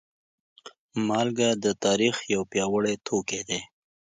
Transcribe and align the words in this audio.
مالګه 1.07 1.49
د 1.63 1.65
تاریخ 1.85 2.15
یو 2.33 2.41
پیاوړی 2.51 2.95
توکی 3.07 3.41
دی. 3.49 3.59